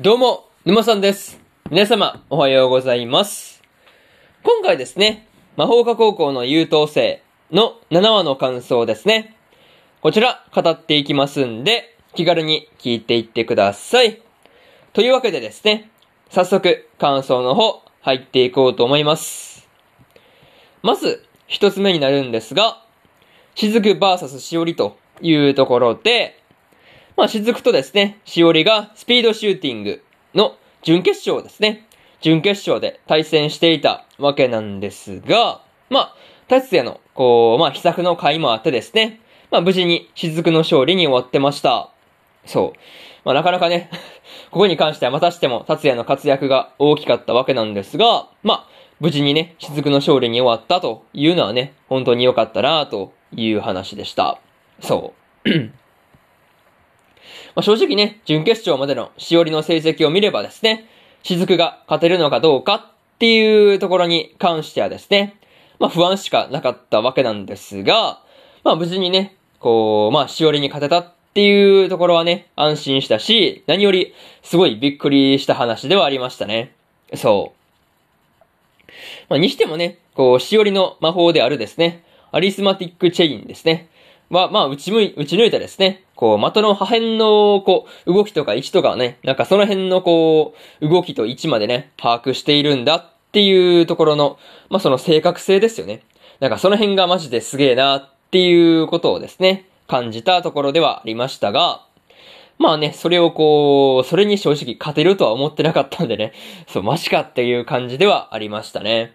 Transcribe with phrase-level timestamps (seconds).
[0.00, 1.38] どうも、沼さんです。
[1.70, 3.62] 皆様、おはようございます。
[4.42, 9.36] 今回ですね、魔法科高校の優等生の7話の感想ですね。
[10.00, 14.22] こちら、語っていきますんで、気軽に聞いていってください。
[14.94, 15.90] というわけでですね、
[16.30, 19.68] 早速、感想の方、入っていこうと思います。
[20.82, 22.82] まず、一つ目になるんですが、
[23.54, 26.41] 雫 VS しおりというところで、
[27.16, 30.02] まあ、雫とですね、しおりがスピードシューティング
[30.34, 31.86] の準決勝ですね。
[32.22, 36.16] 準決勝で対戦していたわけなんですが、まあ、
[36.48, 39.20] 達也の、こう、まあ、秘策の回もあってですね、
[39.50, 41.90] まあ、無事に雫の勝利に終わってました。
[42.46, 42.78] そう。
[43.24, 43.90] まあ、なかなかね、
[44.50, 48.66] ここに関してはまたしても達也の活躍が大きかったわけなんですが、まあ、
[49.00, 54.38] 無事にね、雫の勝利に終わったというのはね、本当に良かったなという話でした。
[54.80, 55.12] そ
[55.44, 55.81] う。
[57.54, 60.86] まあ、正直ね、準決勝までのしおりの成績を見ればですね、
[61.22, 62.84] 雫が勝てるのかどうかっ
[63.18, 65.36] ていうところに関してはですね、
[65.78, 68.20] まあ不安しかなかったわけなんですが、
[68.64, 76.74] まあ無事にね、こう、まあしおりに勝てたっていうところはね、安心したし、何よりすごいびっくりした話ではありましたね。
[77.14, 78.92] そう。
[79.28, 83.88] まあにしてもね、こう、しおりの魔法であるですね、アリスマティックチェインですね。
[84.32, 94.38] は、まあ、打ちむい、打ち抜いたですね、こう、的の破片の、こう、動きとか位置とかね、なんかその辺のこう、動きと位置までね、把握しているんだっていうところの、
[94.70, 96.02] まあその正確性ですよね。
[96.40, 101.84] なんかその辺がマジですげえなっていうことをですね、感じたところではありましたが、
[102.58, 106.32] まあね、それをこう、それに正直勝てるとは思ってなかったんでね、
[106.68, 109.14] そう、マジかっていう感じではありましたね。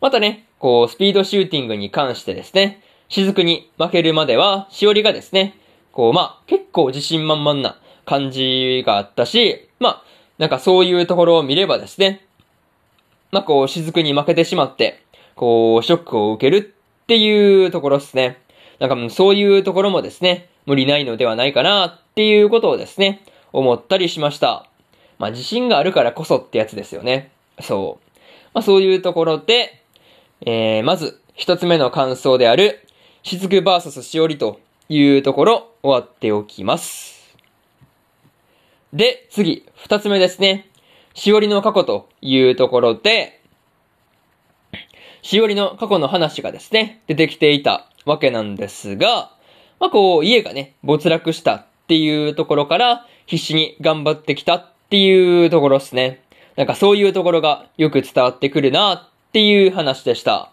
[0.00, 5.54] またね、こう、スピードシューティングに関してですね、雫に負けるまでは、しおりがですね、
[5.92, 10.02] こう、まあ、結構自信満々な感じがあったし、まあ、
[10.38, 12.24] なんかそういうところを見ればですね、
[13.30, 15.02] まあ、こう、雫に負けてしまって、
[15.34, 18.38] こう、ショックを受けるっていうところですね。
[18.78, 23.22] なんかそういうところもですね、無理ないのではないかなっていうことをですね、
[23.52, 24.66] 思ったりしました。
[25.18, 27.30] まあ、自信があるからこそってやつですよね。
[27.60, 28.18] そう。
[28.54, 29.82] まあ、そういうところで、
[30.46, 32.86] えー、まず、一つ目の感想である、
[33.22, 37.36] 雫 VS しおりというところ、終わっておきます。
[38.92, 40.68] で、次、二つ目ですね。
[41.14, 43.40] しおりの過去というところで、
[45.22, 49.30] しおりの過去の話がですね、出てきていたわけなんですが、
[49.78, 56.24] まあ、こう、家がね、没落したっていうところから、必死に頑張ってきたっていうところですね。
[56.56, 60.50] なんかそういうところがよく伝わってくるなっていう話でした。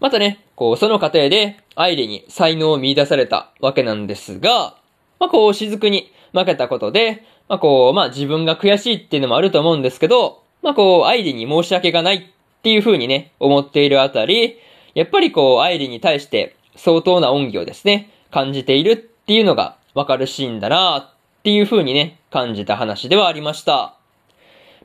[0.00, 4.76] またね、こう、その過程で、愛理に才能を見出されたわけなんですが、
[5.18, 12.22] まあ、こう、雫に負けたことで、まあ、こう、まあ、自分が悔しいっていうのもあると思うんですけど、まあ、こう、愛理に申し訳がないっ
[12.62, 14.58] ていう風にね、思っているあたり、
[14.94, 23.94] やっぱりこう、愛理に対して相当な恩義をですね、感じているっていうのがわかるシーンだなっていう風にね、感じた話ではありました。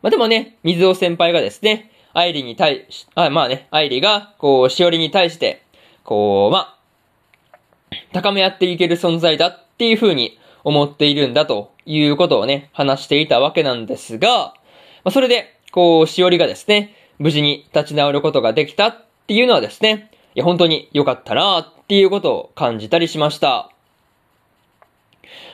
[0.01, 5.61] まあ、でもね、水尾先輩がですね、愛理に対し、あ、まあね、愛理が、こう、しおりに対して、
[6.05, 6.79] こう、ま
[7.91, 14.53] あ、高め合っていける存在だっていう風に思っているんだということをね、話していたわけなんですが、
[15.03, 23.69] まあ、それで、こう、しおりがですね、無事に立ち直ることができたっていうのはですね、いや、本当に良かったなっていうことを感じたりしました。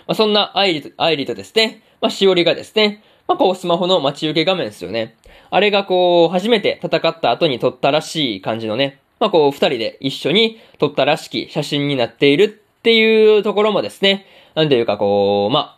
[0.06, 5.16] まあ、そんな愛理と、愛理とですね、まあ、しおりがですね、まあ、こう、スマホの待ち受け画面ですよね。
[5.52, 12.48] あれがこう、初めて戦った後に撮ったらしい感じのね、まあ、こう、二人で一緒に撮ったらしき写真になっているっ
[12.82, 14.26] ていうところもですね、
[14.56, 15.78] なんていうかこう、ま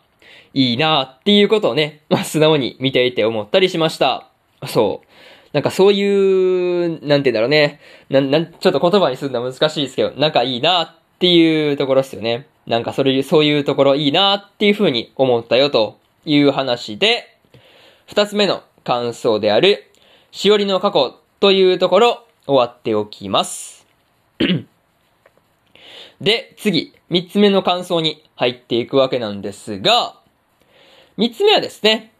[0.54, 4.28] いいなっていうことをね、まあ、素直に見ていて思ったりしました。
[4.66, 5.06] そう。
[5.52, 7.80] なんかそういう、なんて言うんだろうね。
[8.10, 12.46] なん、なん、ちょっと言葉にするのは難しいですけど、なんかいいなっていうところですよね。
[12.66, 17.36] なんかそれ、そういうところいいなっていうふうに思ったよという話で、
[18.06, 19.90] 二つ目の感想である、
[20.30, 23.86] しおりの過去というところ、終わっておきます。
[26.20, 30.14] で、次、三つ目の感想に入っていくわけなんですが、
[31.16, 32.12] 三つ目はですね、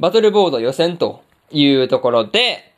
[0.00, 2.72] バトルボード予選というところで、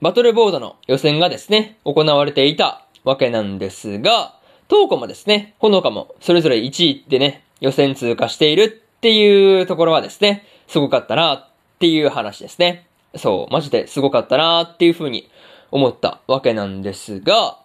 [0.00, 4.34] バトルボードの予選がですね、行われていたわけなんですが、
[4.68, 11.49] トーコもですね、ほのかもそれぞれ1位でね、予選通過しているっていうところはですね、すごかったな
[11.80, 12.86] っていう話ですね。
[13.16, 15.30] そう、マジですごかったなっていうふうに
[15.70, 17.58] 思ったわけなんですが、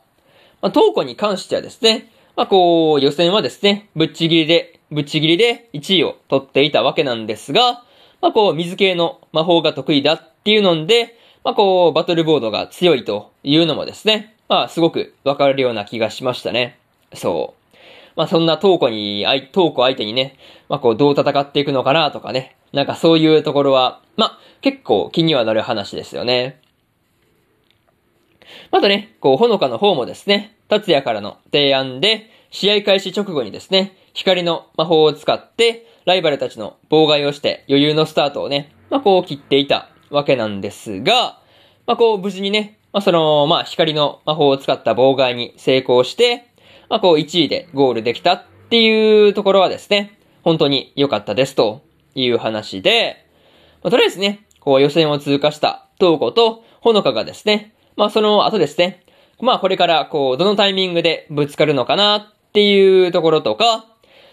[0.62, 7.84] まあ、トーコに関してはですね、まあこう、予選はですね、ぶっちぎりでぶっちぎりで1位を取っていたわけなんですが、
[8.22, 16.80] まあこう、水系の魔法が得意だっていうので、まあこう、バトルボードが強いというのもですね、まあすごくわかるような気がしましたね。
[17.14, 17.65] そう。
[18.16, 20.38] まあそんなトーコに、トーコ相手にね、
[20.70, 22.56] まあこうどう戦っていくのかなとかね。
[22.74, 26.62] なんかそういうところは、まあ結構気にはなる話ですよね。
[28.72, 41.40] またね、こう、ほのかの方もですね、達也からの提案で、試合開始直後にですね、光の魔法を使って、ライバルたちの妨害をして余裕のスタートをね、まあこう切っていたわけなんですが、
[41.86, 46.46] まあこう無事にね、まあその、まあ光の魔法を使った妨害に成功して、
[46.90, 51.84] まあこう1位でゴールできたっていうところはですね、本当に良かったですと
[52.14, 53.26] いう話で、
[53.84, 59.04] まあ、とりあえずね、こう予選を通過した東子とほのかがですね、まあその後ですね、
[59.42, 63.86] まあこれからこうどのタイミングでぶつかるのかなっていうところとか、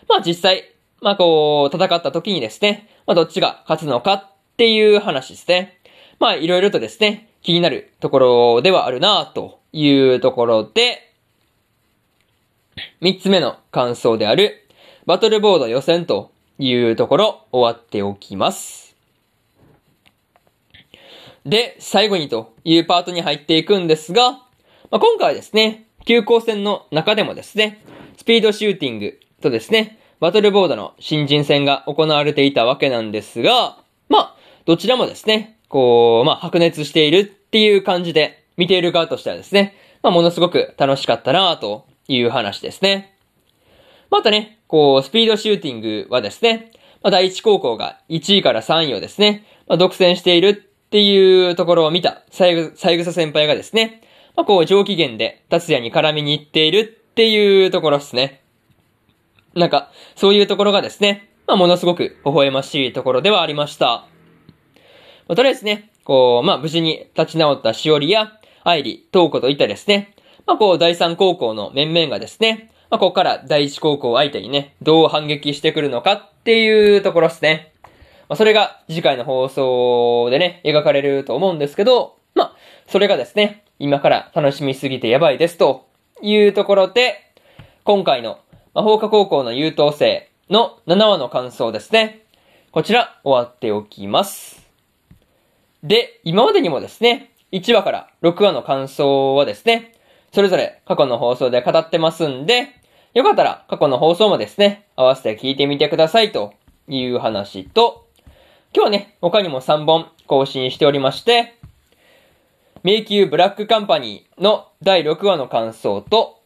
[0.08, 5.78] まあ実際、まあこう戦った時にですね、まあどっちが勝つのかっていう話ですね。
[6.18, 11.11] まあいろいろとですね、気になるところではあるなというところで、
[13.00, 14.68] 三つ目の感想である、
[15.06, 18.96] バトルボード予選というところ終わっておきます。
[21.44, 27.82] で、最後にというパートに入っていくんですが、まあ、今回はですね、急行戦の中でもですね、
[28.16, 33.78] スピードシューティングとですね、バトルボードの新人戦が行われていたわけなんですが、
[34.08, 34.36] まあ、
[34.66, 43.16] どちらもですね、こう、まあ、白熱しているっていう感じで、見ている側としてはですね、まあ、ものすごく楽しかったなという話ですね。
[44.10, 46.70] またね、こう、スピードシューティングはですね、
[47.02, 50.54] まあ、第一高校が1位から3位をですね、まあ、独占しているっ
[50.90, 54.02] ていうところを見た、三草先輩がですね、
[54.36, 56.78] まあ、こう、上機嫌で達也に絡みに行っている
[57.10, 58.42] っていうところですね。
[59.54, 64.06] なんか、そういうところがですね、まあ、ものすごく微笑ましいところではありました。
[65.26, 68.32] まあ、とりあえずね、こう、まあ、無事に立ち直ったしおりや、
[68.64, 70.11] 愛理、東子といったですね、
[70.46, 77.72] まあ、こう、第三高校の面々がですね、まあ、ここから第一高校相手にね、どう反撃してくるのかっていうところですね。
[78.28, 82.56] まあ、それが次回の放送でね、描かれると思うんですけど、まあ、
[82.86, 85.86] それがですね、今から楽しみすぎてやばいですと
[86.20, 87.32] いうところで、
[87.84, 88.38] 今回の
[88.74, 92.22] 魔法科高校の優等生の7話の感想ですね。
[92.70, 94.66] こちら終わっておきます。
[95.82, 99.91] で、今までにもですね、1話から6話の感想はですね、
[100.32, 102.68] それぞれ過去の放送で語ってますんで、
[103.14, 106.54] よかったら過去の放送もですね、合わせて聞いてみてくださいと
[106.88, 108.06] いう話と、
[108.74, 111.54] 今日ね、他にも3本更新しておりまして、
[112.82, 116.40] 迷宮ブラックカンパニーの第6話の感想と、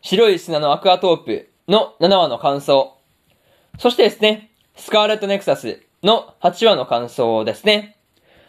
[0.00, 2.96] 白い砂のアクアトープの7話の感想、
[3.78, 7.98] そしてですね、スカーレットネクサスの8話の感想ですね。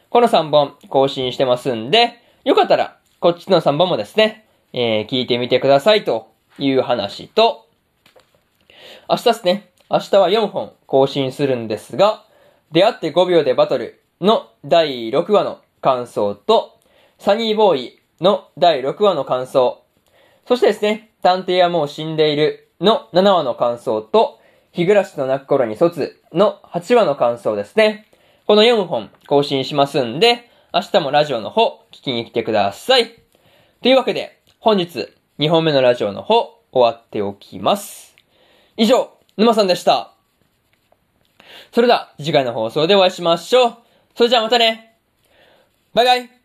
[0.09, 2.13] この3本更新してますんで、
[2.45, 7.67] よかったらこっちの3本もですね、えー、聞いてみてくださいという話と、
[9.09, 12.25] 明日ですね、明日は4本更新するんですが、
[12.71, 16.77] 出会って5秒でバトルの第6話の感想と、
[17.17, 19.83] サニーボーイの第6話の感想、
[20.47, 24.39] そしてですね、探偵はもう死んでいるの7話の感想と、
[24.71, 28.05] 日暮らしの泣く頃に卒の8話の感想ですね。
[28.45, 33.15] この4本更新しますんで、明日もラジオの方聞きに来てください。
[33.81, 38.13] というわけで、本日2本目のラジオの方、終わっておきます。
[38.75, 40.11] 以上、沼さんでした。
[41.71, 43.77] それでは、次回の放送でお会いしましょう。
[44.15, 44.97] それじゃあまたね。
[45.93, 46.38] バイバイ。